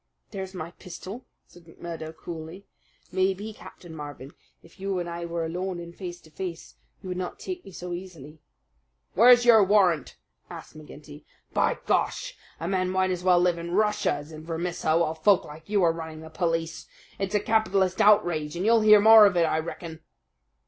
[0.31, 2.65] "There's my pistol," said McMurdo coolly.
[3.11, 4.31] "Maybe, Captain Marvin,
[4.63, 7.71] if you and I were alone and face to face you would not take me
[7.71, 8.39] so easily."
[9.13, 10.15] "Where's your warrant?"
[10.49, 11.23] asked McGinty.
[11.53, 12.09] "By Gar!
[12.59, 15.83] a man might as well live in Russia as in Vermissa while folk like you
[15.83, 16.87] are running the police.
[17.19, 19.99] It's a capitalist outrage, and you'll hear more of it, I reckon."